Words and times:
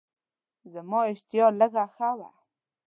زما 0.73 0.99
اشتها 1.11 1.47
لږه 1.59 1.85
ښه 1.95 2.09
وه. 2.17 2.29